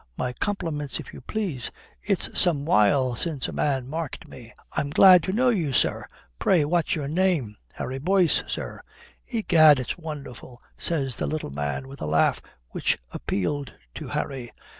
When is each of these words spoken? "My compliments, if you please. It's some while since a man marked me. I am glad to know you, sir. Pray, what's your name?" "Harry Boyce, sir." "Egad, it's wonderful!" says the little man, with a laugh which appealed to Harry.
"My 0.17 0.33
compliments, 0.33 0.99
if 0.99 1.13
you 1.13 1.21
please. 1.21 1.69
It's 2.01 2.27
some 2.35 2.65
while 2.65 3.13
since 3.15 3.47
a 3.47 3.51
man 3.53 3.87
marked 3.87 4.27
me. 4.27 4.51
I 4.71 4.81
am 4.81 4.89
glad 4.89 5.21
to 5.25 5.31
know 5.31 5.49
you, 5.49 5.73
sir. 5.73 6.07
Pray, 6.39 6.65
what's 6.65 6.95
your 6.95 7.07
name?" 7.07 7.55
"Harry 7.75 7.99
Boyce, 7.99 8.43
sir." 8.47 8.81
"Egad, 9.27 9.79
it's 9.79 9.99
wonderful!" 9.99 10.59
says 10.75 11.17
the 11.17 11.27
little 11.27 11.51
man, 11.51 11.87
with 11.87 12.01
a 12.01 12.07
laugh 12.07 12.41
which 12.69 12.97
appealed 13.13 13.73
to 13.93 14.07
Harry. 14.07 14.49